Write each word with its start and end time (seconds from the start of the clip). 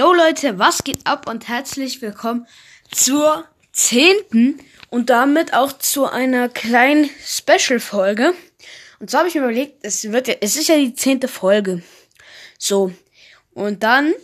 Yo 0.00 0.14
Leute, 0.14 0.58
was 0.58 0.82
geht 0.82 1.06
ab 1.06 1.28
und 1.28 1.46
herzlich 1.46 2.00
willkommen 2.00 2.46
zur 2.90 3.44
zehnten 3.70 4.58
und 4.88 5.10
damit 5.10 5.52
auch 5.52 5.72
zu 5.72 6.06
einer 6.06 6.48
kleinen 6.48 7.10
Special-Folge. 7.22 8.32
Und 8.98 9.10
so 9.10 9.18
habe 9.18 9.28
ich 9.28 9.34
mir 9.34 9.42
überlegt, 9.42 9.84
es 9.84 10.10
wird 10.10 10.26
ja, 10.26 10.36
es 10.40 10.56
ist 10.56 10.68
ja 10.68 10.76
die 10.76 10.94
zehnte 10.94 11.28
Folge. 11.28 11.82
So. 12.58 12.94
Und 13.52 13.82
dann 13.82 14.14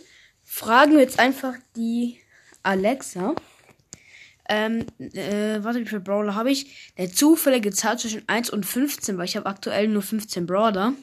fragen 0.43 0.93
wir 0.93 1.01
jetzt 1.01 1.19
einfach 1.19 1.53
die 1.75 2.21
Alexa. 2.63 3.35
Ähm, 4.49 4.87
äh, 4.97 5.63
warte, 5.63 5.79
wie 5.81 5.85
viele 5.85 6.01
Brawler 6.01 6.33
habe 6.33 6.49
ich? 6.49 6.91
Der 6.97 7.11
zufällige 7.11 7.71
Zahl 7.71 7.99
zwischen 7.99 8.27
1 8.27 8.49
und 8.49 8.65
15, 8.65 9.19
weil 9.19 9.25
ich 9.25 9.35
habe 9.35 9.45
aktuell 9.45 9.89
nur 9.89 10.01
15 10.01 10.47
Brawler. 10.47 10.93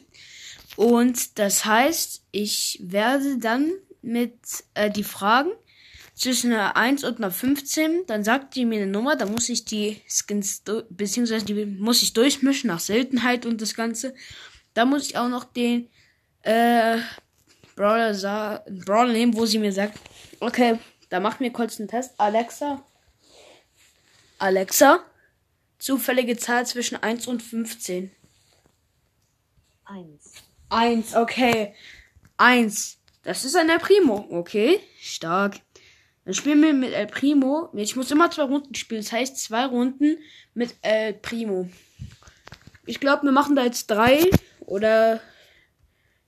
Und 0.74 1.38
das 1.38 1.64
heißt, 1.64 2.24
ich 2.32 2.80
werde 2.82 3.38
dann 3.38 3.70
mit 4.04 4.38
äh, 4.74 4.90
die 4.90 5.04
Fragen 5.04 5.50
zwischen 6.14 6.52
einer 6.52 6.76
1 6.76 7.04
und 7.04 7.18
einer 7.18 7.30
15, 7.30 8.06
dann 8.06 8.22
sagt 8.22 8.54
die 8.54 8.64
mir 8.64 8.82
eine 8.82 8.90
Nummer, 8.90 9.16
dann 9.16 9.32
muss 9.32 9.48
ich 9.48 9.64
die 9.64 10.00
Skins, 10.08 10.62
beziehungsweise 10.90 11.44
die 11.44 11.66
muss 11.66 12.02
ich 12.02 12.12
durchmischen 12.12 12.68
nach 12.68 12.80
Seltenheit 12.80 13.46
und 13.46 13.60
das 13.60 13.74
Ganze. 13.74 14.14
Da 14.74 14.84
muss 14.84 15.08
ich 15.08 15.16
auch 15.16 15.28
noch 15.28 15.44
den 15.44 15.88
äh, 16.42 16.98
Brawler, 17.74 18.64
Brawler 18.84 19.12
nehmen, 19.12 19.34
wo 19.36 19.46
sie 19.46 19.58
mir 19.58 19.72
sagt, 19.72 19.98
okay, 20.40 20.78
da 21.08 21.20
macht 21.20 21.40
mir 21.40 21.50
kurz 21.52 21.78
einen 21.78 21.88
Test. 21.88 22.14
Alexa, 22.18 22.84
Alexa, 24.38 25.00
zufällige 25.78 26.36
Zahl 26.36 26.66
zwischen 26.66 26.96
1 26.96 27.26
und 27.26 27.42
15. 27.42 28.10
1. 29.84 30.32
1, 30.70 31.14
okay. 31.16 31.74
1. 32.36 32.98
Das 33.24 33.44
ist 33.44 33.56
ein 33.56 33.70
El 33.70 33.78
Primo. 33.78 34.26
Okay, 34.30 34.80
stark. 35.00 35.56
Dann 36.24 36.34
spielen 36.34 36.62
wir 36.62 36.72
mit 36.72 36.92
El 36.92 37.06
Primo. 37.06 37.70
Ich 37.74 37.96
muss 37.96 38.10
immer 38.10 38.30
zwei 38.30 38.44
Runden 38.44 38.74
spielen. 38.74 39.02
Das 39.02 39.12
heißt 39.12 39.38
zwei 39.38 39.66
Runden 39.66 40.18
mit 40.54 40.74
El 40.82 41.14
Primo. 41.14 41.68
Ich 42.86 43.00
glaube, 43.00 43.24
wir 43.24 43.32
machen 43.32 43.56
da 43.56 43.64
jetzt 43.64 43.86
drei. 43.86 44.30
Oder 44.60 45.20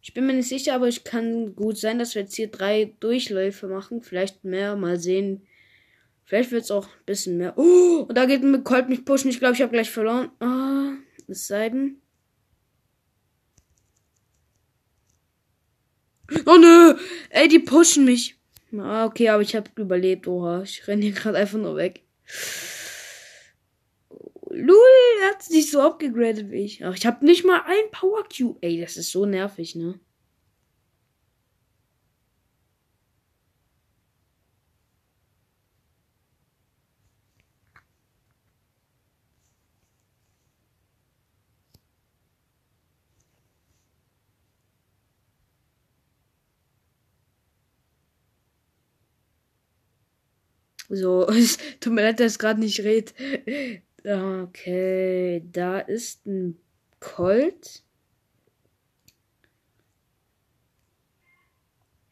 ich 0.03 0.15
bin 0.15 0.27
mir 0.27 0.35
nicht 0.35 0.49
sicher, 0.49 0.75
aber 0.75 0.89
es 0.89 1.05
kann 1.05 1.55
gut 1.55 1.79
sein, 1.79 1.99
dass 1.99 2.15
wir 2.15 2.23
jetzt 2.23 2.37
hier 2.37 2.49
drei 2.49 2.95
Durchläufe 3.01 3.69
machen. 3.69 4.03
Vielleicht 4.03 4.45
mehr. 4.45 4.77
Mal 4.77 4.99
sehen. 4.99 5.47
Vielleicht 6.25 6.51
wird 6.51 6.65
es 6.65 6.71
auch 6.71 6.87
ein 6.87 7.05
bisschen 7.07 7.37
mehr. 7.37 7.55
Oh, 7.57 8.07
und 8.09 8.17
da 8.17 8.25
geht 8.25 8.43
mit 8.43 8.65
Colt 8.65 8.89
mich 8.89 9.05
pushen. 9.05 9.31
Ich 9.31 9.39
glaube, 9.39 9.55
ich 9.55 9.63
habe 9.63 9.73
gleich 9.73 9.91
verloren. 9.91 10.31
Ah, 10.41 10.95
es 11.29 11.47
sei 11.47 11.69
denn. 11.69 12.01
Oh 16.47 16.57
nö! 16.57 16.95
Ey, 17.31 17.49
die 17.49 17.59
pushen 17.59 18.05
mich. 18.05 18.37
Ah, 18.77 19.07
okay, 19.07 19.29
aber 19.29 19.43
ich 19.43 19.55
habe 19.55 19.71
überlebt. 19.77 20.27
Oha, 20.27 20.63
ich 20.63 20.87
renne 20.89 21.03
hier 21.03 21.13
gerade 21.13 21.39
einfach 21.39 21.59
nur 21.59 21.77
weg. 21.77 22.03
Lul, 24.51 24.77
er 25.23 25.31
hat 25.31 25.43
sich 25.43 25.71
so 25.71 25.81
abgegradet 25.81 26.51
wie 26.51 26.65
ich. 26.65 26.85
Ach, 26.85 26.97
ich 26.97 27.07
habe 27.07 27.25
nicht 27.25 27.45
mal 27.45 27.63
ein 27.67 27.91
Power 27.91 28.25
Cube. 28.25 28.59
Ey, 28.63 28.81
das 28.81 28.97
ist 28.97 29.11
so 29.11 29.27
nervig, 29.27 29.75
ne? 29.77 30.01
So, 50.89 51.27
tut 51.81 51.93
mir 51.93 52.03
leid, 52.03 52.21
dass 52.21 52.33
ich 52.33 52.39
gerade 52.39 52.61
nicht 52.61 52.81
red. 52.81 53.15
Okay, 54.05 55.43
da 55.51 55.81
ist 55.81 56.27
ein 56.27 56.59
Colt. 57.01 57.83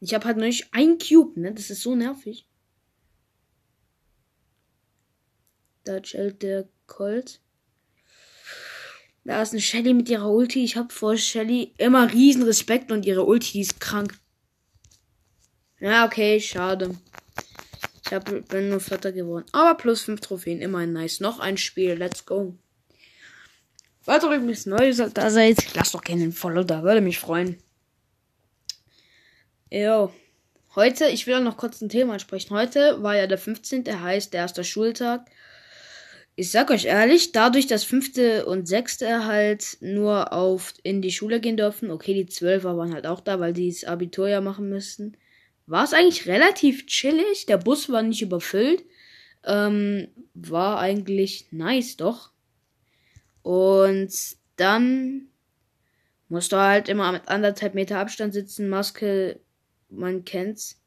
Ich 0.01 0.13
habe 0.13 0.25
halt 0.25 0.37
noch 0.37 0.45
nicht 0.45 0.67
ein 0.71 0.97
Cube, 0.97 1.39
ne? 1.39 1.53
Das 1.53 1.69
ist 1.69 1.81
so 1.81 1.95
nervig. 1.95 2.47
Da 5.85 6.01
chillt 6.01 6.43
der 6.43 6.67
Colt. 6.85 7.39
Da 9.23 9.41
ist 9.41 9.53
eine 9.53 9.61
Shelly 9.61 9.93
mit 9.93 10.09
ihrer 10.09 10.29
Ulti. 10.29 10.63
Ich 10.63 10.77
habe 10.77 10.93
vor 10.93 11.17
Shelly 11.17 11.73
immer 11.77 12.11
riesen 12.11 12.43
Respekt 12.43 12.91
und 12.91 13.05
ihre 13.05 13.25
Ulti, 13.25 13.59
ist 13.59 13.79
krank. 13.79 14.19
Ja, 15.79 16.05
okay, 16.05 16.39
schade. 16.39 16.95
Ich 18.05 18.13
hab, 18.13 18.25
bin 18.49 18.69
nur 18.69 18.79
Vierter 18.79 19.11
geworden. 19.11 19.45
Aber 19.51 19.75
plus 19.75 20.03
5 20.03 20.21
Trophäen, 20.21 20.61
immerhin 20.61 20.93
nice. 20.93 21.21
Noch 21.21 21.39
ein 21.39 21.57
Spiel, 21.57 21.93
let's 21.93 22.25
go. 22.25 22.55
Falls 24.01 24.23
ihr 24.23 24.31
übrigens 24.31 24.67
neu 24.67 24.93
da 24.93 25.31
seid, 25.31 25.73
lasst 25.73 25.95
doch 25.95 26.03
gerne 26.03 26.25
ein 26.25 26.31
Follow 26.31 26.63
da, 26.63 26.83
würde 26.83 27.01
mich 27.01 27.17
freuen. 27.17 27.57
Jo. 29.71 30.13
Heute, 30.75 31.07
ich 31.07 31.25
will 31.25 31.35
auch 31.35 31.41
noch 31.41 31.57
kurz 31.57 31.81
ein 31.81 31.89
Thema 31.89 32.13
ansprechen. 32.13 32.55
Heute 32.55 33.01
war 33.01 33.15
ja 33.15 33.25
der 33.25 33.39
15. 33.39 33.85
heißt 34.01 34.33
der 34.33 34.41
erste 34.41 34.63
Schultag. 34.63 35.25
Ich 36.35 36.51
sag 36.51 36.69
euch 36.69 36.85
ehrlich, 36.85 37.31
dadurch, 37.31 37.65
dass 37.65 37.85
fünfte 37.85 38.45
und 38.45 38.67
sechste 38.67 39.25
halt 39.25 39.77
nur 39.79 40.33
auf 40.33 40.73
in 40.83 41.01
die 41.01 41.11
Schule 41.13 41.39
gehen 41.39 41.57
dürfen, 41.57 41.89
okay, 41.89 42.13
die 42.13 42.27
Zwölfer 42.27 42.77
waren 42.77 42.93
halt 42.93 43.07
auch 43.07 43.21
da, 43.21 43.39
weil 43.39 43.53
die 43.53 43.69
das 43.69 43.85
Abitur 43.85 44.27
ja 44.27 44.41
machen 44.41 44.69
müssten 44.69 45.17
war 45.67 45.83
es 45.83 45.93
eigentlich 45.93 46.27
relativ 46.27 46.85
chillig. 46.85 47.45
Der 47.45 47.57
Bus 47.57 47.89
war 47.89 48.01
nicht 48.01 48.21
überfüllt. 48.21 48.83
Ähm, 49.43 50.07
war 50.33 50.79
eigentlich 50.79 51.51
nice, 51.51 51.97
doch. 51.97 52.31
Und 53.41 54.11
dann 54.55 55.27
musst 56.29 56.51
du 56.51 56.57
halt 56.57 56.89
immer 56.89 57.11
mit 57.11 57.27
anderthalb 57.27 57.75
Meter 57.75 57.99
Abstand 57.99 58.33
sitzen. 58.33 58.69
Maske, 58.69 59.39
man 59.89 60.25
kennt's. 60.25 60.81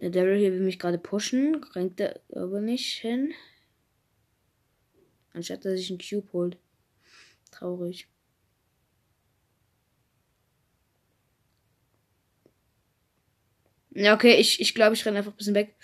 Der 0.00 0.10
Devil 0.10 0.36
hier 0.36 0.52
will 0.52 0.60
mich 0.60 0.78
gerade 0.78 0.98
pushen. 0.98 1.62
Renkt 1.74 2.00
er 2.00 2.20
aber 2.34 2.60
nicht 2.60 2.94
hin. 2.94 3.32
Anstatt 5.32 5.64
dass 5.64 5.78
sich 5.78 5.90
einen 5.90 5.98
Cube 5.98 6.32
holt. 6.32 6.56
Traurig. 7.50 8.08
Ja, 13.94 14.14
okay, 14.14 14.36
ich, 14.36 14.60
ich 14.60 14.74
glaube, 14.74 14.94
ich 14.94 15.04
renne 15.04 15.18
einfach 15.18 15.32
ein 15.32 15.36
bisschen 15.36 15.54
weg. 15.54 15.74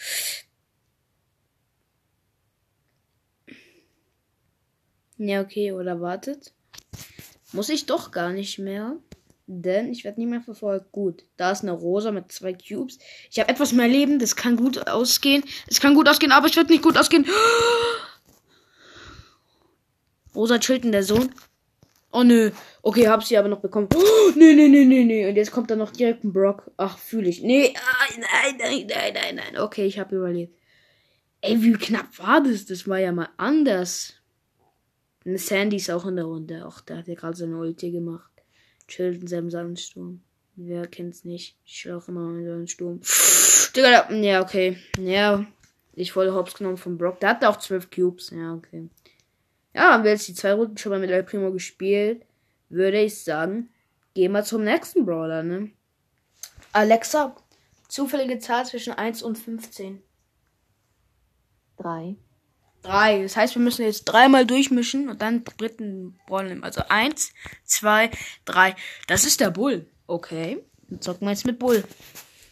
Ja, 5.19 5.41
okay, 5.41 5.72
oder 5.72 6.00
wartet. 6.00 6.52
Muss 7.52 7.69
ich 7.69 7.86
doch 7.86 8.12
gar 8.12 8.32
nicht 8.32 8.58
mehr. 8.58 8.96
Denn 9.50 9.91
ich 9.91 10.04
werde 10.04 10.20
nie 10.20 10.26
mehr 10.26 10.42
verfolgt. 10.42 10.92
Gut, 10.92 11.24
da 11.38 11.50
ist 11.50 11.62
eine 11.62 11.72
Rosa 11.72 12.12
mit 12.12 12.30
zwei 12.30 12.52
Cubes. 12.52 12.98
Ich 13.30 13.41
habe 13.41 13.48
etwas 13.48 13.72
mehr 13.72 13.88
Leben. 13.88 14.19
Das 14.19 14.36
kann 14.36 14.56
gut 14.56 14.88
ausgehen. 14.88 15.42
Es 15.66 15.80
kann 15.80 15.94
gut 15.94 16.08
ausgehen, 16.08 16.32
aber 16.32 16.46
es 16.46 16.56
wird 16.56 16.69
nicht 16.69 16.82
gut 16.82 16.98
ausgehen. 16.98 17.26
Rosa 20.34 20.58
chillt 20.58 20.84
in 20.84 20.92
der 20.92 21.02
Sohn. 21.02 21.34
Oh 22.10 22.22
nö. 22.22 22.50
Okay, 22.82 23.08
hab 23.08 23.22
sie 23.22 23.36
aber 23.36 23.48
noch 23.48 23.60
bekommen. 23.60 23.88
Oh, 23.94 24.30
nee, 24.34 24.54
nee, 24.54 24.69
nee, 24.69 24.84
nee, 24.84 25.04
nee. 25.04 25.28
Und 25.28 25.36
jetzt 25.36 25.52
kommt 25.52 25.70
da 25.70 25.76
noch 25.76 25.91
direkt 25.91 26.24
ein 26.24 26.32
Brock. 26.32 26.70
Ach, 26.76 26.96
fühle 26.98 27.28
ich. 27.28 27.42
Nee, 27.42 27.74
ah, 27.76 28.06
nein, 28.16 28.56
nein, 28.58 28.86
nein, 28.88 29.14
nein, 29.14 29.34
nein. 29.34 29.58
Okay, 29.58 29.84
ich 29.84 29.98
habe 29.98 30.16
überlebt. 30.16 30.56
Ey, 31.41 31.62
wie 31.62 31.72
knapp 31.74 32.19
war 32.19 32.42
das? 32.42 32.66
Das 32.66 32.88
war 32.88 32.98
ja 32.98 33.12
mal 33.12 33.28
anders. 33.36 34.14
Und 35.24 35.38
Sandy 35.38 35.76
ist 35.76 35.91
auch 35.91 36.06
in 36.06 36.16
der 36.16 36.24
Runde. 36.24 36.64
Ach, 36.66 36.80
der 36.80 36.98
hat 36.98 37.08
ja 37.08 37.14
gerade 37.14 37.36
seine 37.36 37.58
Ulti 37.58 37.91
gemacht. 37.91 38.30
Chillt 38.88 39.20
in 39.20 39.28
seinem 39.28 39.50
Sandsturm. 39.50 40.22
Wer 40.56 40.86
kennt's 40.88 41.25
nicht? 41.25 41.56
Ich 41.64 41.75
chill 41.75 41.92
auch 41.92 42.08
immer 42.08 42.30
in 42.30 42.44
seinem 42.44 42.66
Sturm. 42.66 43.00
Digga, 43.76 44.10
ja, 44.12 44.43
okay. 44.43 44.78
Ja, 44.99 45.46
ich 45.94 46.16
wurde 46.16 46.34
hops 46.34 46.55
genommen 46.55 46.78
von 46.78 46.99
Brock. 46.99 47.20
Der 47.20 47.31
hatte 47.31 47.49
auch 47.49 47.58
zwölf 47.58 47.90
Cubes. 47.90 48.31
Ja, 48.31 48.55
okay. 48.55 48.88
Ja, 49.78 49.92
haben 49.92 50.02
wir 50.02 50.10
jetzt 50.10 50.26
die 50.26 50.34
zwei 50.34 50.54
Runden 50.54 50.76
schon 50.76 50.90
mal 50.90 50.98
mit 50.98 51.08
El 51.08 51.22
Primo 51.22 51.52
gespielt, 51.52 52.26
würde 52.69 53.00
ich 53.00 53.22
sagen, 53.22 53.70
gehen 54.12 54.32
wir 54.32 54.42
zum 54.42 54.64
nächsten 54.64 55.06
Brawler, 55.06 55.44
ne? 55.44 55.70
Alexa, 56.72 57.36
zufällige 57.86 58.40
Zahl 58.40 58.66
zwischen 58.66 58.92
1 58.92 59.22
und 59.22 59.38
15. 59.38 60.02
3. 61.76 62.16
3. 62.82 63.22
Das 63.22 63.36
heißt, 63.36 63.54
wir 63.54 63.62
müssen 63.62 63.84
jetzt 63.84 64.02
dreimal 64.02 64.44
durchmischen 64.46 65.08
und 65.08 65.22
dann 65.22 65.44
dritten 65.44 66.19
Brawler 66.26 66.48
nehmen. 66.48 66.64
Also 66.64 66.82
1, 66.88 67.32
2, 67.62 68.10
3. 68.46 68.74
Das 69.06 69.24
ist 69.24 69.38
der 69.38 69.52
Bull. 69.52 69.86
Okay. 70.08 70.60
Dann 70.88 71.00
zocken 71.00 71.28
wir 71.28 71.31
jetzt 71.31 71.46
mit 71.46 71.60
Bull. 71.60 71.84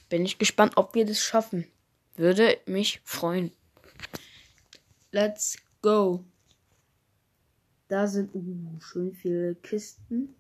Bin 0.09 0.25
ich 0.25 0.39
gespannt, 0.39 0.75
ob 0.77 0.95
wir 0.95 1.05
das 1.05 1.19
schaffen. 1.19 1.67
Würde 2.15 2.57
mich 2.67 3.01
freuen. 3.03 3.51
Let's 5.11 5.57
go. 5.83 6.25
Da 7.89 8.07
sind 8.07 8.35
uh, 8.35 8.81
schön 8.81 9.13
viele 9.13 9.55
Kisten. 9.55 10.35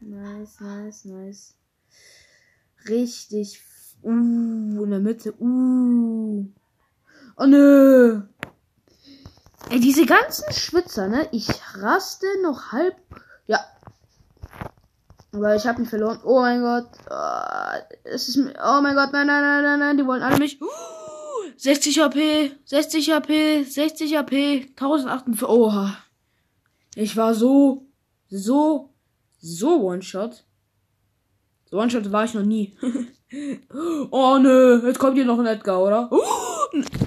Nice, 0.00 0.60
nice, 0.60 1.04
nice. 1.04 1.54
Richtig 2.88 3.62
Uh, 4.02 4.84
in 4.84 4.90
der 4.90 5.00
Mitte. 5.00 5.34
Uh. 5.40 6.44
Oh 7.36 7.46
nö. 7.46 8.22
Ey, 9.70 9.80
diese 9.80 10.06
ganzen 10.06 10.52
Schwitzer, 10.52 11.08
ne? 11.08 11.28
Ich 11.32 11.48
raste 11.74 12.26
noch 12.42 12.72
halb. 12.72 12.96
Ja. 13.46 13.60
Aber 15.32 15.56
ich 15.56 15.66
habe 15.66 15.82
ihn 15.82 15.86
verloren. 15.86 16.20
Oh 16.24 16.40
mein 16.40 16.62
Gott. 16.62 16.88
Oh, 17.10 17.96
es 18.04 18.28
ist. 18.28 18.38
Oh 18.38 18.80
mein 18.80 18.94
Gott. 18.94 19.12
Nein, 19.12 19.26
nein, 19.26 19.42
nein, 19.42 19.62
nein, 19.62 19.78
nein. 19.78 19.96
Die 19.96 20.06
wollen 20.06 20.22
alle 20.22 20.38
mich. 20.38 20.60
Uh, 20.62 20.66
60 21.56 22.00
HP. 22.00 22.52
60 22.64 23.10
HP. 23.10 23.64
60 23.64 24.16
HP. 24.16 24.66
1048. 24.76 25.42
Oha. 25.48 25.96
Ich 26.98 27.16
war 27.16 27.32
so. 27.32 27.86
So. 28.28 28.92
So 29.38 29.86
One-Shot. 29.86 30.44
So 31.70 31.78
One-Shot 31.78 32.10
war 32.10 32.24
ich 32.24 32.34
noch 32.34 32.42
nie. 32.42 32.76
oh 34.10 34.38
nö. 34.38 34.84
Jetzt 34.84 34.98
kommt 34.98 35.14
hier 35.14 35.24
noch 35.24 35.38
ein 35.38 35.46
Edgar, 35.46 35.80
oder? 35.80 36.10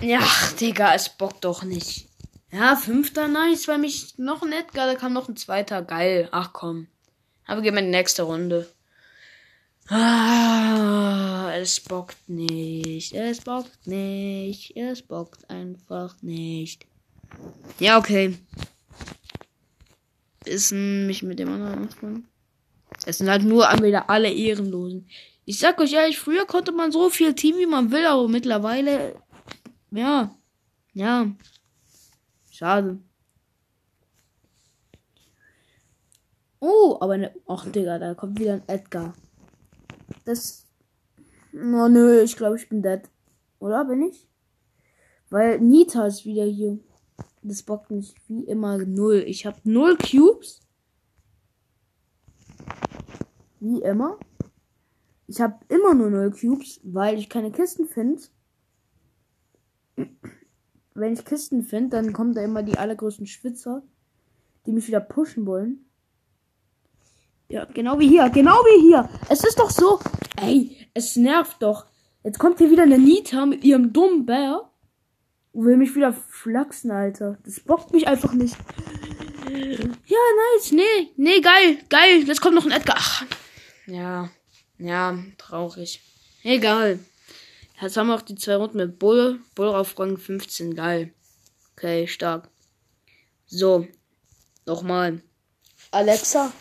Ja, 0.01 0.21
Digga, 0.59 0.95
es 0.95 1.09
bockt 1.09 1.45
doch 1.45 1.63
nicht. 1.63 2.07
Ja, 2.51 2.75
fünfter, 2.75 3.27
nice, 3.27 3.67
weil 3.67 3.77
mich 3.77 4.17
noch 4.17 4.41
ein 4.41 4.51
Edgar, 4.51 4.87
da 4.87 4.95
kam 4.95 5.13
noch 5.13 5.29
ein 5.29 5.37
zweiter, 5.37 5.83
geil. 5.83 6.27
Ach 6.31 6.51
komm. 6.51 6.87
Aber 7.45 7.61
gehen 7.61 7.75
wir 7.75 7.81
in 7.81 7.85
die 7.85 7.91
nächste 7.91 8.23
Runde. 8.23 8.67
Ah, 9.87 11.51
es 11.53 11.79
bockt 11.79 12.27
nicht, 12.27 13.13
es 13.13 13.41
bockt 13.41 13.85
nicht, 13.85 14.75
es 14.75 15.03
bockt 15.03 15.47
einfach 15.47 16.15
nicht. 16.23 16.87
Ja, 17.77 17.99
okay. 17.99 18.39
Ist 20.45 20.71
mich 20.71 21.23
mit 21.23 21.39
dem 21.39 21.49
anderen 21.49 21.83
anfangen? 21.83 22.27
Es 23.05 23.19
sind 23.19 23.29
halt 23.29 23.43
nur 23.43 23.63
wieder 23.81 24.09
alle 24.09 24.31
Ehrenlosen. 24.31 25.07
Ich 25.45 25.59
sag 25.59 25.79
euch 25.79 25.93
ehrlich, 25.93 26.19
früher 26.19 26.45
konnte 26.45 26.71
man 26.71 26.91
so 26.91 27.09
viel 27.09 27.33
Team, 27.33 27.57
wie 27.57 27.65
man 27.65 27.91
will, 27.91 28.05
aber 28.05 28.27
mittlerweile, 28.27 29.15
ja, 29.91 30.35
ja, 30.93 31.31
Schade. 32.61 32.99
Oh, 36.59 36.97
aber 37.01 37.17
ne. 37.17 37.33
Ach, 37.47 37.67
Digga, 37.67 37.97
da 37.97 38.13
kommt 38.13 38.39
wieder 38.39 38.53
ein 38.53 38.63
Edgar. 38.67 39.15
Das. 40.25 40.67
Oh, 41.55 41.87
nö, 41.87 42.21
ich 42.21 42.37
glaube, 42.37 42.57
ich 42.57 42.69
bin 42.69 42.83
dead. 42.83 43.01
Oder 43.57 43.83
bin 43.85 44.03
ich? 44.03 44.27
Weil 45.31 45.59
Nita 45.59 46.05
ist 46.05 46.23
wieder 46.23 46.45
hier. 46.45 46.77
Das 47.41 47.63
bockt 47.63 47.91
mich 47.91 48.13
wie 48.27 48.43
immer 48.43 48.77
null. 48.77 49.23
Ich 49.25 49.45
habe 49.45 49.57
null 49.63 49.97
Cubes. 49.97 50.61
Wie 53.59 53.81
immer. 53.81 54.19
Ich 55.27 55.41
habe 55.41 55.59
immer 55.69 55.93
nur 55.93 56.09
null 56.09 56.31
Cubes, 56.31 56.79
weil 56.83 57.17
ich 57.17 57.29
keine 57.29 57.51
Kisten 57.51 57.87
finde 57.87 58.21
wenn 60.93 61.13
ich 61.13 61.25
Kisten 61.25 61.63
finde, 61.63 61.97
dann 61.97 62.13
kommen 62.13 62.33
da 62.33 62.41
immer 62.41 62.63
die 62.63 62.77
allergrößten 62.77 63.27
Schwitzer, 63.27 63.83
die 64.65 64.71
mich 64.71 64.87
wieder 64.87 64.99
pushen 64.99 65.45
wollen. 65.45 65.85
Ja, 67.49 67.65
genau 67.65 67.99
wie 67.99 68.07
hier, 68.07 68.29
genau 68.29 68.51
wie 68.51 68.87
hier. 68.87 69.09
Es 69.29 69.43
ist 69.43 69.59
doch 69.59 69.69
so, 69.69 69.99
ey, 70.37 70.87
es 70.93 71.15
nervt 71.15 71.61
doch. 71.61 71.85
Jetzt 72.23 72.39
kommt 72.39 72.59
hier 72.59 72.71
wieder 72.71 72.83
eine 72.83 72.99
Nita 72.99 73.45
mit 73.45 73.63
ihrem 73.63 73.91
dummen 73.91 74.25
Bär 74.25 74.70
will 75.53 75.77
mich 75.77 75.95
wieder 75.95 76.13
flachsen, 76.13 76.91
Alter. 76.91 77.37
Das 77.43 77.59
bockt 77.59 77.93
mich 77.93 78.07
einfach 78.07 78.33
nicht. 78.33 78.55
Ja, 79.49 80.19
nice, 80.55 80.71
nee, 80.71 81.11
nee, 81.17 81.41
geil, 81.41 81.77
geil. 81.89 82.23
Jetzt 82.25 82.41
kommt 82.41 82.55
noch 82.55 82.65
ein 82.65 82.71
Edgar. 82.71 82.95
Ach, 82.97 83.25
ja, 83.85 84.29
ja, 84.77 85.17
traurig. 85.37 86.01
Egal. 86.43 86.99
Jetzt 87.81 87.97
haben 87.97 88.07
wir 88.07 88.15
auch 88.15 88.21
die 88.21 88.35
zwei 88.35 88.55
Runden 88.55 88.77
mit 88.77 88.99
Bull. 88.99 89.39
Bull 89.55 89.69
auf 89.69 89.97
Rang 89.99 90.17
15. 90.17 90.75
Geil. 90.75 91.13
Okay, 91.75 92.07
stark. 92.07 92.49
So. 93.47 93.87
Nochmal. 94.65 95.21
Alexa. 95.89 96.51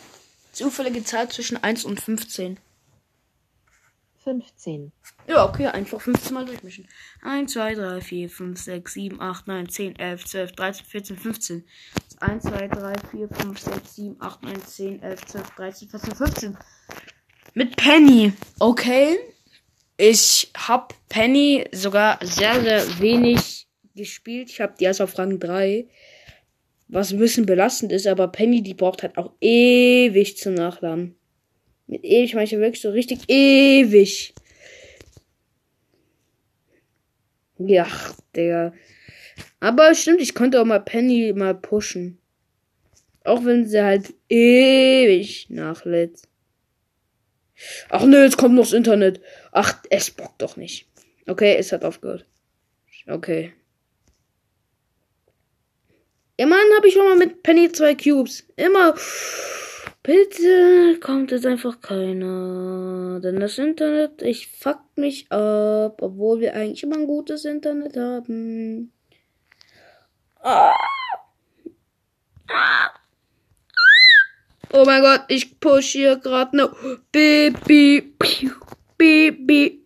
Zufällige 0.51 1.03
Zahl 1.03 1.29
zwischen 1.29 1.57
1 1.57 1.85
und 1.85 2.01
15. 2.01 2.59
15. 4.23 4.91
Ja, 5.27 5.45
okay, 5.45 5.67
einfach 5.67 5.99
15 5.99 6.33
mal 6.33 6.45
durchmischen. 6.45 6.87
1, 7.21 7.53
2, 7.53 7.75
3, 7.75 8.01
4, 8.01 8.29
5, 8.29 8.59
6, 8.59 8.93
7, 8.93 9.21
8, 9.21 9.47
9, 9.47 9.69
10, 9.69 9.95
11, 9.97 10.25
12, 10.25 10.51
13, 10.53 10.85
14, 10.85 11.17
15. 11.17 11.65
1, 12.19 12.43
2, 12.43 12.67
3, 12.67 12.93
4, 13.11 13.29
5, 13.29 13.59
6, 13.59 13.95
7, 13.95 14.15
8, 14.19 14.43
9, 14.43 14.65
10, 14.65 15.01
11, 15.01 15.25
12, 15.25 15.49
13, 15.51 15.89
14, 15.89 16.15
15. 16.15 16.57
Mit 17.53 17.75
Penny. 17.75 18.33
Okay. 18.59 19.17
Ich 19.97 20.51
habe 20.55 20.93
Penny 21.09 21.65
sogar 21.71 22.19
sehr, 22.21 22.61
sehr 22.61 22.99
wenig 22.99 23.67
gespielt. 23.95 24.49
Ich 24.49 24.61
habe 24.61 24.73
die 24.79 24.85
erst 24.85 25.01
auf 25.01 25.17
Rang 25.17 25.39
3. 25.39 25.87
Was 26.87 27.11
ein 27.11 27.19
bisschen 27.19 27.45
belastend 27.45 27.91
ist, 27.91 28.07
aber 28.07 28.27
Penny, 28.27 28.61
die 28.61 28.73
braucht 28.73 29.03
halt 29.03 29.17
auch 29.17 29.31
ewig 29.39 30.37
zum 30.37 30.55
Nachladen. 30.55 31.15
Mit 31.91 32.05
ewig 32.05 32.33
meine 32.35 32.45
ich 32.45 32.51
wirklich 32.53 32.79
so 32.79 32.89
richtig 32.89 33.29
ewig. 33.29 34.33
Ja, 37.57 37.85
der. 38.33 38.73
Aber 39.59 39.93
stimmt, 39.93 40.21
ich 40.21 40.33
konnte 40.33 40.61
auch 40.61 40.65
mal 40.65 40.79
Penny 40.79 41.33
mal 41.33 41.53
pushen. 41.53 42.17
Auch 43.25 43.43
wenn 43.43 43.67
sie 43.67 43.81
halt 43.81 44.13
ewig 44.29 45.49
nachlädt. 45.49 46.21
Ach 47.89 48.05
ne, 48.05 48.23
jetzt 48.23 48.37
kommt 48.37 48.55
noch 48.55 48.63
das 48.63 48.73
Internet. 48.73 49.19
Ach, 49.51 49.83
es 49.89 50.11
bockt 50.11 50.41
doch 50.41 50.55
nicht. 50.55 50.87
Okay, 51.27 51.57
es 51.59 51.73
hat 51.73 51.83
aufgehört. 51.83 52.25
Okay. 53.05 53.51
Immerhin 56.37 56.73
habe 56.77 56.87
ich 56.87 56.93
schon 56.93 57.05
mal 57.05 57.17
mit 57.17 57.43
Penny 57.43 57.69
zwei 57.69 57.95
Cubes. 57.95 58.45
Immer. 58.55 58.95
Bitte 60.03 60.99
kommt 60.99 61.31
jetzt 61.31 61.45
einfach 61.45 61.79
keiner. 61.79 63.19
Denn 63.21 63.39
das 63.39 63.57
Internet, 63.59 64.21
ich 64.23 64.47
fuck 64.47 64.79
mich 64.95 65.31
ab. 65.31 66.01
Obwohl 66.01 66.39
wir 66.39 66.55
eigentlich 66.55 66.83
immer 66.83 66.97
ein 66.97 67.07
gutes 67.07 67.45
Internet 67.45 67.95
haben. 67.97 68.91
Ah. 70.41 70.73
Ah. 72.47 72.89
Oh 74.73 74.83
mein 74.85 75.01
Gott, 75.01 75.25
ich 75.27 75.59
push 75.59 75.91
hier 75.91 76.15
gerade 76.15 76.55
ne 76.55 76.71
Baby. 77.11 78.13
Baby. 78.97 79.85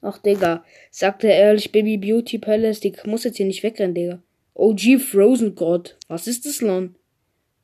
Ach, 0.00 0.18
Digga. 0.18 0.64
Sagte 0.90 1.28
ehrlich, 1.28 1.70
Baby 1.70 1.98
Beauty 1.98 2.38
Palace, 2.38 2.80
die 2.80 2.94
muss 3.04 3.24
jetzt 3.24 3.36
hier 3.36 3.46
nicht 3.46 3.62
wegrennen, 3.62 3.94
Digga. 3.94 4.22
OG 4.54 4.98
Frozen 4.98 5.54
God. 5.54 5.96
Was 6.08 6.26
ist 6.26 6.46
das, 6.46 6.62
Lon? 6.62 6.96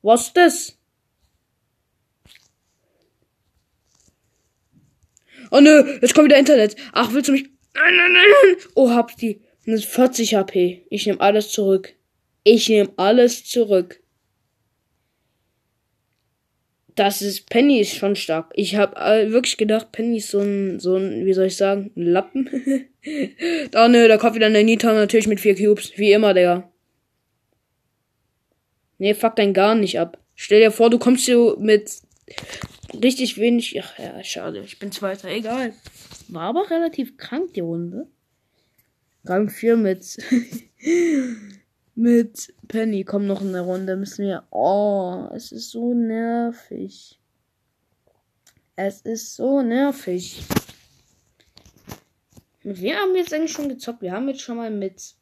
Was 0.03 0.27
ist 0.29 0.37
das? 0.37 0.79
Oh 5.53 5.61
nö, 5.61 5.99
jetzt 6.01 6.15
kommt 6.15 6.25
wieder 6.27 6.39
Internet. 6.39 6.75
Ach, 6.93 7.13
willst 7.13 7.29
du 7.29 7.33
mich. 7.33 7.45
Nein, 7.75 7.97
nein, 7.97 8.13
nein. 8.13 8.57
Oh, 8.75 8.91
hab 8.91 9.17
die. 9.17 9.41
40 9.65 10.35
HP. 10.35 10.87
Ich 10.91 11.07
nehme 11.07 11.21
alles 11.21 11.51
zurück. 11.51 11.95
Ich 12.43 12.69
nehme 12.69 12.91
alles 12.97 13.45
zurück 13.45 14.03
das 16.95 17.23
ist 17.23 17.49
Penny 17.49 17.81
ist 17.81 17.95
schon 17.95 18.17
stark. 18.17 18.51
Ich 18.55 18.77
habe 18.77 18.97
wirklich 19.31 19.57
gedacht, 19.57 19.93
Penny 19.93 20.19
ist 20.19 20.31
so 20.31 20.41
ein 20.41 20.79
so 20.79 20.97
ein 20.97 21.25
wie 21.25 21.33
soll 21.33 21.47
ich 21.47 21.57
sagen, 21.57 21.91
ein 21.97 22.07
Lappen. 22.07 22.51
da 23.71 23.89
ne, 23.89 24.09
da 24.09 24.19
kommt 24.19 24.35
wieder 24.35 24.47
eine 24.47 24.65
Nita 24.65 24.93
natürlich 24.93 25.27
mit 25.27 25.41
vier 25.41 25.57
Cubes, 25.57 25.93
wie 25.97 26.13
immer, 26.13 26.35
Digga. 26.35 26.71
Nee, 28.99 29.15
fuck 29.15 29.37
dein 29.37 29.55
gar 29.55 29.75
nicht 29.75 29.99
ab. 29.99 30.19
Stell 30.35 30.61
dir 30.61 30.71
vor, 30.71 30.91
du 30.91 30.99
kommst 30.99 31.25
hier 31.25 31.57
mit 31.59 31.91
richtig 32.95 33.39
wenig. 33.39 33.81
Ach 33.83 33.99
ja, 33.99 34.23
schade. 34.25 34.61
Ich 34.61 34.79
bin 34.79 34.93
Zweiter. 34.93 35.29
Egal. 35.29 35.73
War 36.29 36.45
aber 36.45 36.71
relativ 36.71 37.17
krank 37.17 37.55
die 37.55 37.61
Runde. 37.61 38.07
Rang 39.25 39.49
4 39.49 39.77
mit 39.77 40.19
mit 41.95 42.55
Penny. 42.69 43.05
Komm 43.05 43.27
noch 43.27 43.41
eine 43.41 43.61
Runde. 43.61 43.97
Müssen 43.97 44.25
wir. 44.25 44.45
Oh, 44.51 45.29
es 45.35 45.53
ist 45.53 45.71
so 45.71 45.95
nervig. 45.95 47.19
Es 48.77 49.03
ist 49.03 49.37
so 49.37 49.63
nervig. 49.63 50.43
Wem 52.63 52.97
haben 52.97 53.13
wir 53.13 53.21
jetzt 53.21 53.35
eigentlich 53.35 53.53
schon 53.53 53.69
gezockt? 53.69 54.03
Wir 54.03 54.13
haben 54.13 54.29
jetzt 54.29 54.43
schon 54.43 54.57
mal 54.57 54.71
mit. 54.71 55.15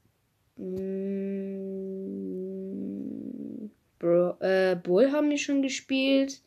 Mm, 0.57 1.21
Bro, 3.99 4.37
äh, 4.41 4.77
Bull 4.77 5.11
haben 5.13 5.31
wir 5.31 5.39
schon 5.39 5.63
gespielt. 5.63 6.43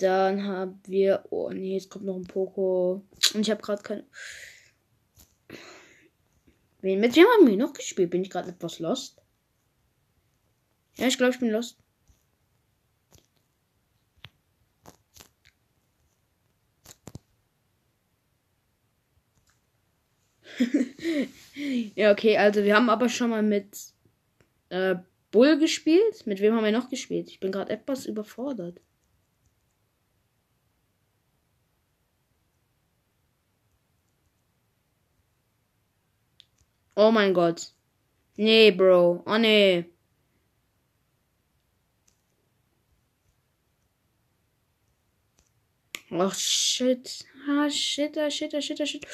Dann 0.00 0.46
haben 0.46 0.80
wir. 0.86 1.24
Oh 1.30 1.50
nee, 1.50 1.74
jetzt 1.74 1.90
kommt 1.90 2.06
noch 2.06 2.16
ein 2.16 2.24
Poco. 2.24 3.04
Und 3.34 3.40
ich 3.40 3.50
habe 3.50 3.60
gerade 3.60 3.82
keine. 3.82 4.04
Wen, 6.80 7.00
mit 7.00 7.14
wem 7.16 7.26
haben 7.26 7.46
wir 7.46 7.56
noch 7.56 7.74
gespielt? 7.74 8.10
Bin 8.10 8.22
ich 8.22 8.30
gerade 8.30 8.48
etwas 8.48 8.78
lost? 8.78 9.20
Ja, 10.96 11.06
ich 11.06 11.18
glaube, 11.18 11.34
ich 11.34 11.38
bin 11.38 11.50
lost. 11.50 11.76
ja, 21.94 22.12
okay, 22.12 22.38
also 22.38 22.64
wir 22.64 22.74
haben 22.74 22.88
aber 22.88 23.10
schon 23.10 23.30
mal 23.30 23.42
mit 23.42 23.76
äh, 24.70 24.96
Bull 25.30 25.58
gespielt. 25.58 26.26
Mit 26.26 26.40
wem 26.40 26.54
haben 26.54 26.64
wir 26.64 26.72
noch 26.72 26.88
gespielt? 26.88 27.28
Ich 27.28 27.40
bin 27.40 27.52
gerade 27.52 27.70
etwas 27.72 28.06
überfordert. 28.06 28.80
Oh 37.02 37.10
mein 37.10 37.32
Gott. 37.32 37.72
Nee, 38.36 38.70
Bro. 38.72 39.22
Oh 39.24 39.38
nee. 39.38 39.86
Oh 46.10 46.30
shit. 46.30 47.24
Ah, 47.48 47.70
shit, 47.70 48.18
ah, 48.18 48.28
shit, 48.28 48.54
ah, 48.54 48.60
shit, 48.60 48.82
ah, 48.82 48.84
shit. 48.84 49.06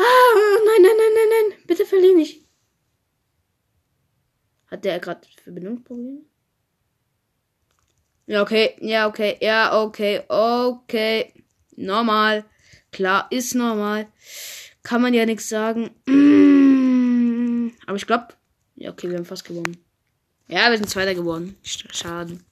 Ah, 0.00 0.58
nein, 0.66 0.82
nein, 0.82 0.96
nein, 0.98 1.14
nein, 1.14 1.28
nein. 1.30 1.58
Bitte 1.68 1.86
verlieh 1.86 2.14
nicht. 2.14 2.44
Hat 4.66 4.84
der 4.84 4.98
gerade 4.98 5.28
Verbindungsprobleme? 5.44 6.22
Ja, 8.26 8.42
okay. 8.42 8.74
Ja, 8.80 9.06
okay. 9.06 9.38
Ja, 9.40 9.80
okay. 9.80 10.24
Okay. 10.28 11.32
Normal. 11.76 12.44
Klar, 12.90 13.28
ist 13.30 13.54
normal. 13.54 14.08
Kann 14.82 15.02
man 15.02 15.14
ja 15.14 15.26
nichts 15.26 15.48
sagen. 15.48 15.90
Aber 17.86 17.96
ich 17.96 18.06
glaube. 18.06 18.28
Ja, 18.76 18.90
okay, 18.90 19.08
wir 19.08 19.16
haben 19.16 19.24
fast 19.24 19.44
gewonnen. 19.44 19.76
Ja, 20.46 20.70
wir 20.70 20.78
sind 20.78 20.88
Zweiter 20.88 21.14
geworden. 21.14 21.56
Schaden. 21.62 22.44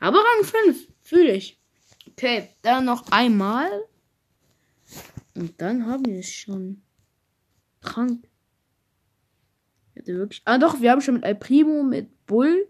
Aber 0.00 0.18
Rang 0.18 0.44
5. 0.44 0.88
Fühle 1.02 1.32
ich. 1.32 1.60
Okay, 2.08 2.48
dann 2.62 2.84
noch 2.84 3.10
einmal. 3.12 3.70
Und 5.34 5.60
dann 5.60 5.86
haben 5.86 6.06
wir 6.06 6.18
es 6.18 6.30
schon. 6.30 6.82
Krank. 7.80 8.28
Wirklich. 9.94 10.42
Ah 10.44 10.58
doch, 10.58 10.80
wir 10.80 10.90
haben 10.90 11.00
schon 11.00 11.14
mit 11.14 11.24
Al 11.24 11.34
Primo, 11.34 11.82
mit 11.82 12.26
Bull 12.26 12.68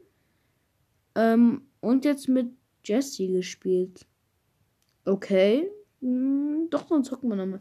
ähm, 1.14 1.62
und 1.80 2.04
jetzt 2.04 2.28
mit 2.28 2.48
Jesse 2.84 3.28
gespielt. 3.28 4.06
Okay. 5.04 5.70
Hm, 6.02 6.68
doch, 6.68 6.82
dann 6.88 7.04
zocken 7.04 7.30
wir 7.30 7.36
nochmal. 7.36 7.60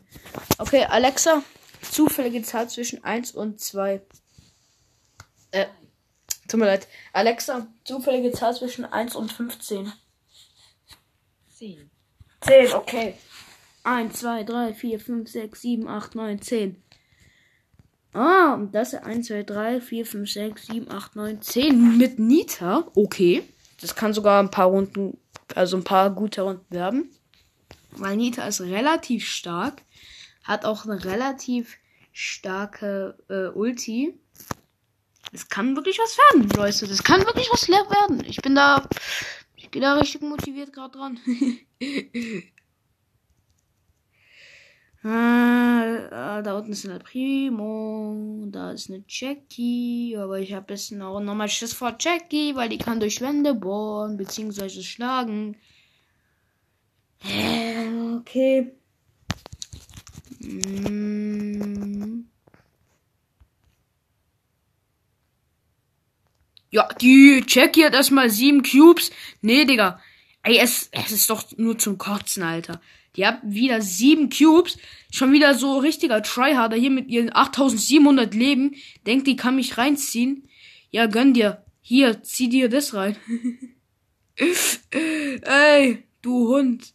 Okay, 0.58 0.84
Alexa, 0.86 1.44
zufällige 1.82 2.42
Zahl 2.42 2.68
zwischen 2.68 3.04
1 3.04 3.32
und 3.32 3.60
2. 3.60 4.02
Äh, 5.52 5.68
tut 6.48 6.60
mir 6.60 6.66
leid. 6.66 6.88
Alexa, 7.14 7.68
zufällige 7.86 8.32
Zahl 8.32 8.56
zwischen 8.56 8.84
1 8.84 9.16
und 9.16 9.32
15. 9.32 9.94
10. 11.56 11.92
10, 12.42 12.74
okay. 12.74 13.14
1, 13.84 14.20
2, 14.20 14.44
3, 14.44 14.74
4, 14.74 15.00
5, 15.00 15.30
6, 15.30 15.62
7, 15.62 15.88
8, 15.88 16.16
9, 16.16 16.42
10. 16.42 16.84
Ah, 18.14 18.56
und 18.56 18.74
das 18.74 18.94
ist 18.94 19.04
1, 19.04 19.28
2, 19.28 19.44
3, 19.44 19.82
4, 19.82 20.06
5, 20.06 20.32
6, 20.32 20.66
7, 20.68 20.92
8, 20.92 21.16
9, 21.16 21.42
10 21.42 21.98
mit 21.98 22.18
Nita. 22.18 22.88
Okay. 22.96 23.44
Das 23.80 23.96
kann 23.96 24.14
sogar 24.14 24.42
ein 24.42 24.52
paar 24.52 24.68
Runden, 24.68 25.18
also 25.56 25.78
ein 25.78 25.84
paar 25.84 26.10
gute 26.10 26.42
Runden 26.42 26.66
werden. 26.70 27.12
Weil 27.92 28.18
Nita 28.18 28.48
ist 28.48 28.62
relativ 28.62 29.28
stark. 29.28 29.82
Hat 30.44 30.66
auch 30.66 30.86
eine 30.86 31.04
relativ 31.04 31.78
starke 32.12 33.18
äh, 33.30 33.56
Ulti. 33.58 34.18
Es 35.34 35.48
kann 35.48 35.76
wirklich 35.76 35.98
was 36.00 36.18
werden, 36.18 36.50
Leute. 36.50 36.88
Das 36.88 37.04
kann 37.04 37.26
wirklich 37.26 37.50
was 37.52 37.70
werden. 37.70 38.24
Ich 38.26 38.42
bin 38.42 38.56
da. 38.56 38.88
Ich 39.56 39.72
gehe 39.72 39.82
da 39.82 39.96
richtig 39.96 40.22
motiviert 40.22 40.74
gerade 40.74 40.98
dran. 40.98 41.20
Ah, 45.04 46.44
da 46.44 46.58
unten 46.58 46.74
ist 46.74 46.86
eine 46.86 47.00
Primo. 47.00 48.46
Da 48.52 48.72
ist 48.72 48.90
eine 48.90 49.04
Jackie. 49.08 50.16
Aber 50.16 50.40
ich 50.40 50.54
habe 50.54 50.74
jetzt 50.74 50.92
noch 50.92 51.20
nochmal 51.20 51.50
Schiss 51.50 51.74
vor 51.74 51.96
Jackie, 52.00 52.56
weil 52.56 52.70
die 52.70 52.78
kann 52.78 53.00
durch 53.00 53.20
Wände 53.22 53.56
bohren, 53.56 54.18
beziehungsweise 54.18 54.84
schlagen. 54.84 55.58
Okay. 57.24 58.72
Hm. 60.42 62.28
Ja, 66.72 66.88
die 67.02 67.44
Jackie 67.48 67.84
hat 67.84 67.94
erstmal 67.94 68.30
sieben 68.30 68.64
Cubes. 68.64 69.12
Nee, 69.42 69.66
Digga. 69.66 70.00
Ey, 70.44 70.58
es, 70.58 70.90
es 70.92 71.12
ist 71.12 71.30
doch 71.30 71.44
nur 71.58 71.78
zum 71.78 71.98
Kotzen, 71.98 72.44
Alter. 72.44 72.82
Die 73.18 73.28
hat 73.28 73.42
wieder 73.44 73.82
sieben 73.82 74.30
Cubes. 74.30 74.78
Schon 75.12 75.34
wieder 75.34 75.54
so 75.54 75.78
richtiger 75.78 76.24
Tryharder 76.24 76.78
hier 76.78 76.90
mit 76.90 77.10
ihren 77.10 77.36
8700 77.36 78.34
Leben. 78.34 78.76
Denkt, 79.06 79.28
die 79.28 79.36
kann 79.36 79.58
mich 79.58 79.78
reinziehen. 79.78 80.48
Ja, 80.90 81.08
gönn 81.08 81.34
dir. 81.34 81.66
Hier, 81.82 82.24
zieh 82.24 82.48
dir 82.48 82.70
das 82.70 82.94
rein. 82.94 83.18
Ey, 85.42 86.04
du 86.22 86.48
Hund. 86.48 86.94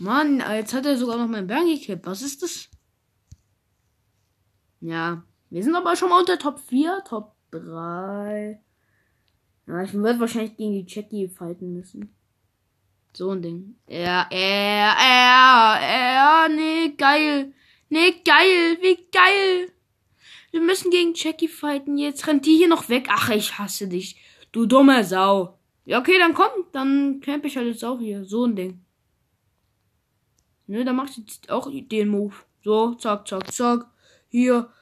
Mann, 0.00 0.42
jetzt 0.54 0.72
hat 0.72 0.86
er 0.86 0.96
sogar 0.96 1.18
noch 1.18 1.28
meinen 1.28 1.46
Bern 1.46 1.66
gekippt. 1.66 2.06
Was 2.06 2.22
ist 2.22 2.42
das? 2.42 2.70
Ja, 4.80 5.22
wir 5.50 5.62
sind 5.62 5.74
aber 5.74 5.94
schon 5.94 6.08
mal 6.08 6.20
unter 6.20 6.38
Top 6.38 6.58
4, 6.58 7.04
Top 7.06 7.34
3. 7.50 8.58
Ja, 9.66 9.82
ich 9.82 9.92
werde 9.92 10.20
wahrscheinlich 10.20 10.56
gegen 10.56 10.72
die 10.72 10.86
Jackie 10.88 11.28
fighten 11.28 11.74
müssen. 11.74 12.14
So 13.12 13.30
ein 13.30 13.42
Ding. 13.42 13.76
Ja, 13.88 14.26
ja, 14.30 14.96
ja, 14.98 15.80
ja, 15.82 16.48
nee, 16.48 16.94
geil. 16.96 17.52
Nee, 17.90 18.22
geil, 18.24 18.78
wie 18.80 19.06
geil. 19.12 19.70
Wir 20.50 20.62
müssen 20.62 20.90
gegen 20.90 21.12
Jackie 21.14 21.48
fighten. 21.48 21.98
Jetzt 21.98 22.26
rennt 22.26 22.46
die 22.46 22.56
hier 22.56 22.68
noch 22.68 22.88
weg. 22.88 23.08
Ach, 23.10 23.28
ich 23.28 23.58
hasse 23.58 23.86
dich. 23.86 24.16
Du 24.50 24.64
dumme 24.64 25.04
Sau. 25.04 25.58
Ja, 25.84 25.98
okay, 25.98 26.18
dann 26.18 26.34
komm. 26.34 26.50
Dann 26.72 27.20
camp 27.20 27.44
ich 27.44 27.56
halt 27.56 27.66
jetzt 27.66 27.84
auch 27.84 27.98
hier. 27.98 28.24
So 28.24 28.46
ein 28.46 28.56
Ding. 28.56 28.84
Ne, 30.70 30.84
dann 30.84 30.94
macht 30.94 31.16
jetzt 31.16 31.50
auch 31.50 31.68
den 31.68 32.08
Move. 32.08 32.32
So, 32.62 32.94
zack, 32.94 33.26
zack, 33.26 33.52
zack. 33.52 33.86
Hier. 34.28 34.72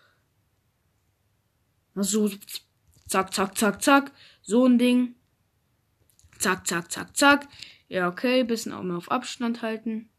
So, 1.94 2.28
zack, 3.06 3.32
zack, 3.32 3.56
zack, 3.56 3.82
zack. 3.82 4.12
So 4.42 4.66
ein 4.66 4.76
Ding. 4.76 5.14
Zack, 6.38 6.66
zack, 6.66 6.92
zack, 6.92 7.16
zack. 7.16 7.48
Ja, 7.88 8.06
okay, 8.06 8.44
bisschen 8.44 8.74
auch 8.74 8.82
mal 8.82 8.98
auf 8.98 9.10
Abstand 9.10 9.62
halten. 9.62 10.10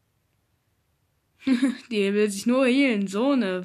Die 1.45 2.13
will 2.15 2.31
sich 2.31 2.47
nur 2.47 2.65
healen. 2.65 3.05
So 3.05 3.33
eine. 3.33 3.63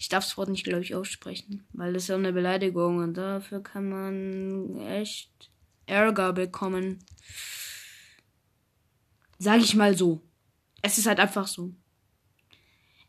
Ich 0.00 0.08
darf 0.08 0.24
das 0.24 0.36
Wort 0.36 0.48
nicht, 0.48 0.64
glaube 0.64 0.82
ich, 0.82 0.96
aussprechen, 0.96 1.68
weil 1.72 1.92
das 1.92 2.02
ist 2.02 2.08
ja 2.08 2.16
eine 2.16 2.32
Beleidigung 2.32 2.98
und 2.98 3.14
dafür 3.14 3.62
kann 3.62 3.88
man 3.88 4.76
echt 4.88 5.52
Ärger 5.86 6.32
bekommen. 6.32 6.98
Sag 9.38 9.60
ich 9.60 9.74
mal 9.74 9.96
so. 9.96 10.20
Es 10.82 10.98
ist 10.98 11.06
halt 11.06 11.20
einfach 11.20 11.46
so. 11.46 11.72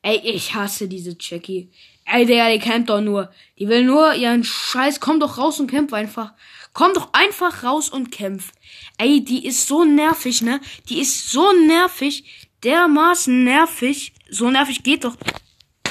Ey, 0.02 0.22
ich 0.24 0.54
hasse 0.54 0.88
diese 0.88 1.16
Jackie. 1.20 1.72
Ey, 2.06 2.26
der, 2.26 2.52
die 2.52 2.60
campt 2.60 2.90
doch 2.90 3.02
nur. 3.02 3.32
Die 3.60 3.68
will 3.68 3.84
nur 3.84 4.14
ihren 4.14 4.44
Scheiß. 4.44 5.00
Komm 5.00 5.20
doch 5.20 5.38
raus 5.38 5.60
und 5.60 5.70
kämpf 5.70 5.92
einfach. 5.94 6.34
Komm 6.74 6.94
doch 6.94 7.10
einfach 7.14 7.64
raus 7.64 7.90
und 7.90 8.12
kämpf. 8.12 8.52
Ey, 8.98 9.24
die 9.24 9.46
ist 9.46 9.68
so 9.68 9.84
nervig, 9.84 10.42
ne? 10.42 10.62
Die 10.90 11.02
ist 11.02 11.30
so 11.32 11.52
nervig. 11.52 12.48
Dermaßen 12.64 13.44
nervig. 13.44 14.14
So 14.30 14.50
nervig 14.50 14.84
geht 14.84 15.04
doch. 15.04 15.18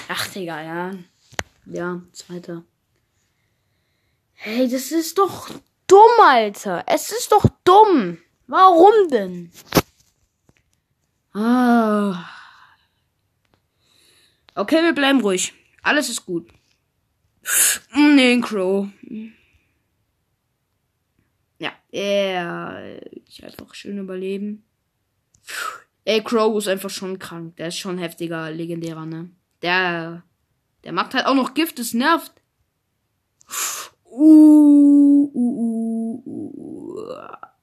Ach, 0.09 0.28
Digga, 0.28 0.62
ja. 0.62 0.95
Ja, 1.66 2.00
zweiter. 2.12 2.64
Hey, 4.33 4.69
das 4.69 4.93
ist 4.93 5.19
doch 5.19 5.50
dumm, 5.87 6.21
Alter. 6.23 6.85
Es 6.87 7.11
ist 7.11 7.33
doch 7.33 7.45
dumm. 7.64 8.19
Warum 8.47 9.09
denn? 9.11 9.50
Ah. 11.37 12.25
Okay, 14.55 14.83
wir 14.83 14.95
bleiben 14.95 15.21
ruhig. 15.21 15.52
Alles 15.83 16.09
ist 16.09 16.25
gut. 16.25 16.50
Nee, 17.95 18.40
Crow. 18.40 18.88
Ja, 21.59 21.73
er. 21.93 23.02
Ich 23.26 23.45
einfach 23.45 23.75
schön 23.75 23.99
überleben. 23.99 24.64
Ey, 26.07 26.25
Crow 26.25 26.57
ist 26.57 26.69
einfach 26.69 26.88
schon 26.88 27.19
krank. 27.19 27.57
Der 27.57 27.69
ist 27.69 27.76
schon 27.76 27.99
heftiger, 27.99 28.50
legendärer, 28.50 29.05
ne? 29.05 29.28
Der. 29.61 30.23
Der 30.85 30.93
macht 30.93 31.12
halt 31.12 31.26
auch 31.26 31.35
noch 31.35 31.52
Gift, 31.52 31.78
das 31.78 31.93
nervt. 31.93 32.33
Uh, 34.05 35.31
uh, 35.35 36.23
uh, 36.25 36.52
uh. 36.57 37.16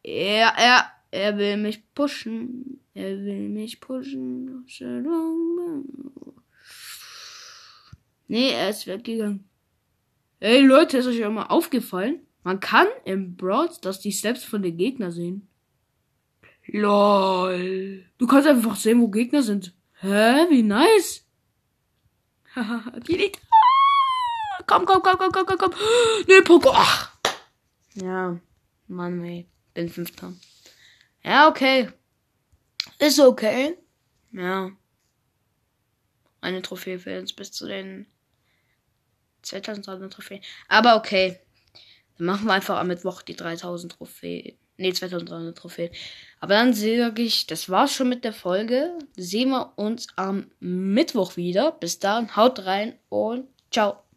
Er, 0.03 0.53
er, 0.57 0.91
er 1.09 1.37
will 1.39 1.57
mich 1.57 1.81
pushen. 1.95 2.72
Er 2.93 3.17
will 3.23 3.49
mich 3.49 3.79
pushen. 3.79 4.65
Nee, 8.27 8.49
er 8.51 8.69
ist 8.69 8.87
weggegangen. 8.87 9.49
Ey 10.39 10.61
Leute, 10.61 10.97
ist 10.97 11.07
euch 11.07 11.23
auch 11.25 11.31
mal 11.31 11.47
aufgefallen? 11.47 12.25
Man 12.43 12.59
kann 12.59 12.87
im 13.05 13.35
Brawl 13.35 13.71
Stars 13.71 13.99
die 13.99 14.11
Steps 14.11 14.43
von 14.43 14.61
den 14.61 14.77
Gegnern 14.77 15.11
sehen. 15.11 15.47
LOL. 16.67 18.05
Du 18.17 18.27
kannst 18.27 18.47
einfach 18.47 18.75
sehen, 18.75 19.01
wo 19.01 19.07
Gegner 19.07 19.41
sind. 19.41 19.73
Hä? 19.99 20.49
Wie 20.49 20.63
nice. 20.63 21.25
liegt. 23.07 23.41
Komm, 24.67 24.85
komm, 24.85 25.01
komm, 25.01 25.17
komm, 25.17 25.31
komm, 25.31 25.45
komm, 25.45 25.57
komm. 25.57 25.73
Nee, 26.27 26.41
Poco. 26.41 26.71
Ach. 26.73 27.11
Ja, 27.95 28.39
Mann, 28.87 29.23
ey. 29.23 29.47
Bin 29.73 29.89
Fünfter. 29.89 30.33
Ja, 31.23 31.49
okay. 31.49 31.89
Ist 32.99 33.19
okay. 33.19 33.77
Ja. 34.31 34.71
Eine 36.41 36.61
Trophäe 36.61 36.99
für 36.99 37.19
uns 37.19 37.33
bis 37.33 37.51
zu 37.51 37.67
den 37.67 38.07
2300 39.43 40.11
Trophäen. 40.11 40.41
Aber 40.67 40.95
okay. 40.95 41.39
Dann 42.17 42.27
machen 42.27 42.45
wir 42.45 42.53
einfach 42.53 42.79
am 42.79 42.87
Mittwoch 42.87 43.21
die 43.21 43.35
3000 43.35 43.93
Trophäen. 43.93 44.57
Ne, 44.77 44.91
2300 44.91 45.57
Trophäen. 45.57 45.91
Aber 46.39 46.55
dann 46.55 46.73
sage 46.73 47.21
ich, 47.21 47.47
das 47.47 47.69
war's 47.69 47.93
schon 47.93 48.09
mit 48.09 48.23
der 48.23 48.33
Folge. 48.33 48.97
Sehen 49.15 49.49
wir 49.49 49.73
uns 49.77 50.07
am 50.15 50.51
Mittwoch 50.59 51.37
wieder. 51.37 51.71
Bis 51.71 51.99
dann, 51.99 52.35
haut 52.35 52.65
rein 52.65 52.97
und 53.09 53.47
ciao. 53.71 54.02